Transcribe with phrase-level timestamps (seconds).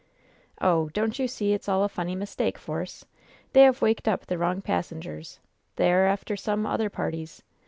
[0.59, 3.05] "Oh, don't you see it's all a funny mistake, Force?
[3.53, 5.39] They have waked up the wrong passengers.
[5.75, 7.43] They are after some other parties.